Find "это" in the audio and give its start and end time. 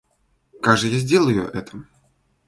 1.49-1.83